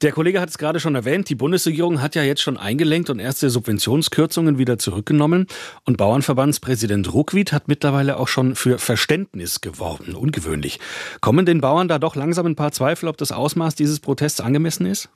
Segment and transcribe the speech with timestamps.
[0.00, 3.18] Der Kollege hat es gerade schon erwähnt, die Bundesregierung hat ja jetzt schon eingelenkt und
[3.18, 5.48] erste Subventionskürzungen wieder zurückgenommen.
[5.84, 10.14] Und Bauernverbandspräsident Ruckwied hat mittlerweile auch schon für Verständnis geworben.
[10.14, 10.78] Ungewöhnlich.
[11.20, 14.86] Kommen den Bauern da doch langsam ein paar Zweifel, ob das Ausmaß dieses Protests angemessen
[14.86, 15.08] ist?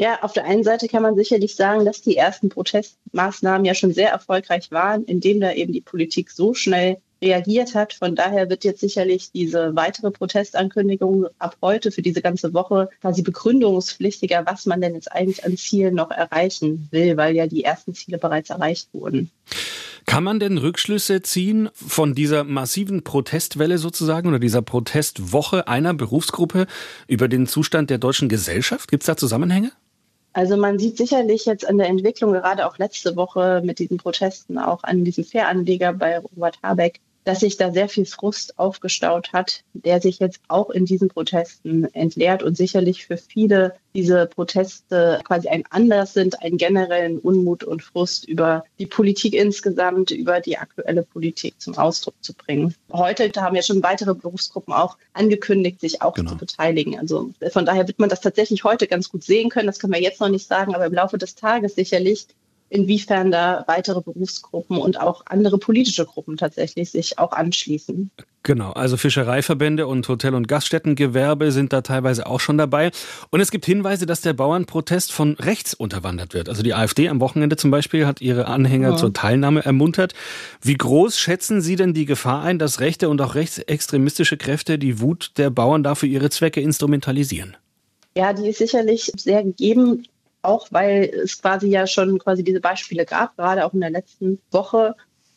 [0.00, 3.92] Ja, auf der einen Seite kann man sicherlich sagen, dass die ersten Protestmaßnahmen ja schon
[3.92, 7.92] sehr erfolgreich waren, indem da eben die Politik so schnell reagiert hat.
[7.92, 13.22] Von daher wird jetzt sicherlich diese weitere Protestankündigung ab heute für diese ganze Woche quasi
[13.22, 17.94] begründungspflichtiger, was man denn jetzt eigentlich an Zielen noch erreichen will, weil ja die ersten
[17.94, 19.30] Ziele bereits erreicht wurden.
[20.06, 26.66] Kann man denn Rückschlüsse ziehen von dieser massiven Protestwelle sozusagen oder dieser Protestwoche einer Berufsgruppe
[27.08, 28.90] über den Zustand der deutschen Gesellschaft?
[28.90, 29.70] Gibt es da Zusammenhänge?
[30.32, 34.56] Also man sieht sicherlich jetzt an der Entwicklung, gerade auch letzte Woche mit diesen Protesten,
[34.56, 39.62] auch an diesem Fähranleger bei Robert Habeck, dass sich da sehr viel Frust aufgestaut hat,
[39.74, 45.48] der sich jetzt auch in diesen Protesten entleert und sicherlich für viele diese Proteste quasi
[45.48, 51.02] ein Anlass sind, einen generellen Unmut und Frust über die Politik insgesamt, über die aktuelle
[51.02, 52.74] Politik zum Ausdruck zu bringen.
[52.90, 56.30] Heute haben ja schon weitere Berufsgruppen auch angekündigt, sich auch genau.
[56.30, 56.98] zu beteiligen.
[56.98, 59.66] Also von daher wird man das tatsächlich heute ganz gut sehen können.
[59.66, 62.26] Das können wir jetzt noch nicht sagen, aber im Laufe des Tages sicherlich
[62.70, 68.10] inwiefern da weitere Berufsgruppen und auch andere politische Gruppen tatsächlich sich auch anschließen.
[68.42, 72.90] Genau, also Fischereiverbände und Hotel- und Gaststättengewerbe sind da teilweise auch schon dabei.
[73.30, 76.48] Und es gibt Hinweise, dass der Bauernprotest von rechts unterwandert wird.
[76.48, 78.96] Also die AfD am Wochenende zum Beispiel hat ihre Anhänger ja.
[78.96, 80.14] zur Teilnahme ermuntert.
[80.62, 85.00] Wie groß schätzen Sie denn die Gefahr ein, dass rechte und auch rechtsextremistische Kräfte die
[85.00, 87.56] Wut der Bauern dafür ihre Zwecke instrumentalisieren?
[88.16, 90.04] Ja, die ist sicherlich sehr gegeben
[90.42, 94.40] auch weil es quasi ja schon quasi diese Beispiele gab, gerade auch in der letzten
[94.50, 94.94] Woche.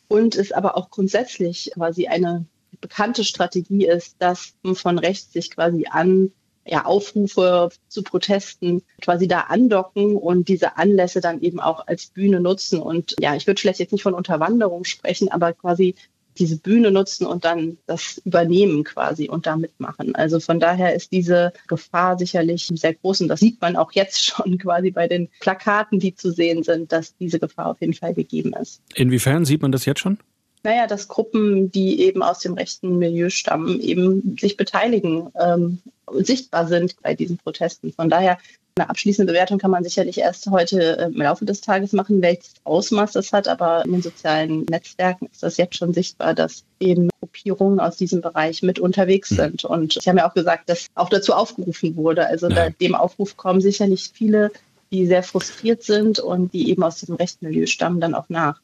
[0.08, 2.44] Und es aber auch grundsätzlich quasi eine
[2.80, 6.32] bekannte Strategie ist, dass von rechts sich quasi an
[6.64, 12.40] ja, Aufrufe zu Protesten quasi da andocken und diese Anlässe dann eben auch als Bühne
[12.40, 12.80] nutzen.
[12.80, 15.96] Und ja, ich würde vielleicht jetzt nicht von Unterwanderung sprechen, aber quasi
[16.38, 20.14] diese Bühne nutzen und dann das übernehmen quasi und da mitmachen.
[20.14, 24.24] Also von daher ist diese Gefahr sicherlich sehr groß und das sieht man auch jetzt
[24.24, 28.14] schon quasi bei den Plakaten, die zu sehen sind, dass diese Gefahr auf jeden Fall
[28.14, 28.80] gegeben ist.
[28.94, 30.18] Inwiefern sieht man das jetzt schon?
[30.64, 35.78] Naja, dass Gruppen, die eben aus dem rechten Milieu stammen, eben sich beteiligen, ähm,
[36.12, 37.92] sichtbar sind bei diesen Protesten.
[37.92, 38.38] Von daher
[38.76, 42.54] eine abschließende Bewertung kann man sicherlich erst heute äh, im Laufe des Tages machen, welches
[42.64, 43.48] Ausmaß das hat.
[43.48, 48.20] Aber in den sozialen Netzwerken ist das jetzt schon sichtbar, dass eben Gruppierungen aus diesem
[48.20, 49.36] Bereich mit unterwegs hm.
[49.36, 49.64] sind.
[49.64, 52.26] Und Sie haben ja auch gesagt, dass auch dazu aufgerufen wurde.
[52.26, 52.70] Also ja.
[52.70, 54.50] dem Aufruf kommen sicherlich viele
[54.92, 58.60] die sehr frustriert sind und die eben aus diesem rechten Milieu stammen, dann auch nach.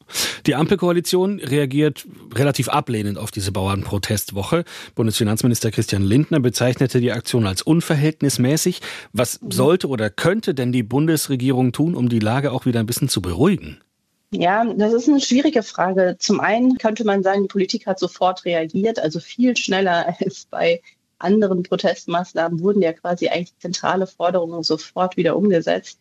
[0.49, 4.65] Die Ampelkoalition reagiert relativ ablehnend auf diese Bauernprotestwoche.
[4.95, 8.81] Bundesfinanzminister Christian Lindner bezeichnete die Aktion als unverhältnismäßig.
[9.13, 13.11] Was sollte oder könnte denn die Bundesregierung tun, um die Lage auch wieder ein bisschen
[13.11, 13.83] zu beruhigen?
[14.31, 16.17] Ja, das ist eine schwierige Frage.
[16.19, 20.81] Zum einen könnte man sagen, die Politik hat sofort reagiert, also viel schneller als bei
[21.19, 25.99] anderen Protestmaßnahmen wurden ja quasi eigentlich zentrale Forderungen sofort wieder umgesetzt.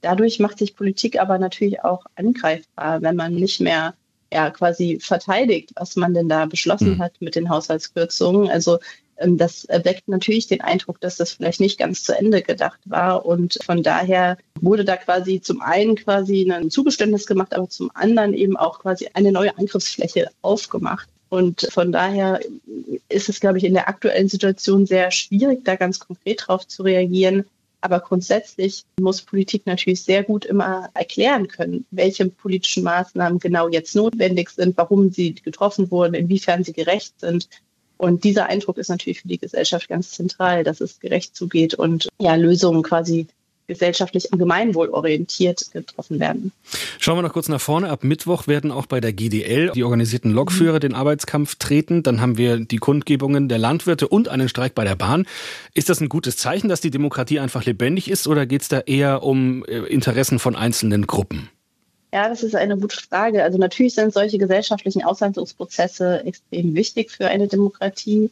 [0.00, 3.94] Dadurch macht sich Politik aber natürlich auch angreifbar, wenn man nicht mehr
[4.32, 7.02] ja, quasi verteidigt, was man denn da beschlossen mhm.
[7.02, 8.50] hat mit den Haushaltskürzungen.
[8.50, 8.78] Also
[9.18, 13.26] ähm, das erweckt natürlich den Eindruck, dass das vielleicht nicht ganz zu Ende gedacht war.
[13.26, 18.34] Und von daher wurde da quasi zum einen quasi ein Zugeständnis gemacht, aber zum anderen
[18.34, 21.08] eben auch quasi eine neue Angriffsfläche aufgemacht.
[21.30, 22.40] Und von daher
[23.08, 26.82] ist es, glaube ich, in der aktuellen Situation sehr schwierig, da ganz konkret drauf zu
[26.82, 27.44] reagieren.
[27.80, 33.94] Aber grundsätzlich muss Politik natürlich sehr gut immer erklären können, welche politischen Maßnahmen genau jetzt
[33.94, 37.48] notwendig sind, warum sie getroffen wurden, inwiefern sie gerecht sind.
[37.96, 42.08] Und dieser Eindruck ist natürlich für die Gesellschaft ganz zentral, dass es gerecht zugeht und
[42.20, 43.26] ja, Lösungen quasi
[43.68, 46.52] gesellschaftlich am Gemeinwohl orientiert getroffen werden.
[46.98, 47.90] Schauen wir noch kurz nach vorne.
[47.90, 52.02] Ab Mittwoch werden auch bei der GDL die organisierten Lokführer den Arbeitskampf treten.
[52.02, 55.26] Dann haben wir die Kundgebungen der Landwirte und einen Streik bei der Bahn.
[55.74, 58.80] Ist das ein gutes Zeichen, dass die Demokratie einfach lebendig ist oder geht es da
[58.80, 61.50] eher um äh, Interessen von einzelnen Gruppen?
[62.12, 63.44] Ja, das ist eine gute Frage.
[63.44, 68.30] Also natürlich sind solche gesellschaftlichen Aushandlungsprozesse extrem wichtig für eine Demokratie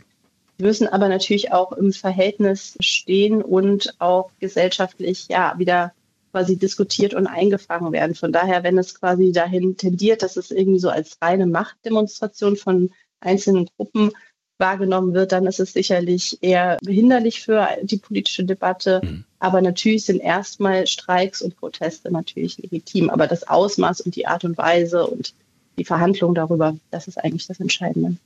[0.58, 5.92] müssen aber natürlich auch im Verhältnis stehen und auch gesellschaftlich ja wieder
[6.32, 8.14] quasi diskutiert und eingefangen werden.
[8.14, 12.90] Von daher, wenn es quasi dahin tendiert, dass es irgendwie so als reine Machtdemonstration von
[13.20, 14.12] einzelnen Gruppen
[14.58, 19.00] wahrgenommen wird, dann ist es sicherlich eher behinderlich für die politische Debatte.
[19.02, 19.24] Mhm.
[19.38, 23.10] Aber natürlich sind erstmal Streiks und Proteste natürlich legitim.
[23.10, 25.34] Aber das Ausmaß und die Art und Weise und
[25.78, 28.16] die Verhandlungen darüber, das ist eigentlich das Entscheidende.